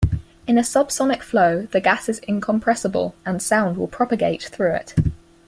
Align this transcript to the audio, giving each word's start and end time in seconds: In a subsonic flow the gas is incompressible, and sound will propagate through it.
In 0.47 0.57
a 0.57 0.61
subsonic 0.63 1.21
flow 1.21 1.67
the 1.69 1.79
gas 1.79 2.09
is 2.09 2.17
incompressible, 2.27 3.13
and 3.23 3.39
sound 3.39 3.77
will 3.77 3.87
propagate 3.87 4.41
through 4.41 4.71
it. 4.71 4.95